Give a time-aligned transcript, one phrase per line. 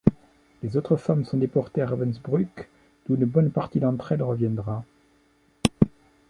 [0.63, 2.67] Les autres femmes sont déportées à Ravensbrück,
[3.07, 4.83] d'où une bonne partie d'entre elles reviendra.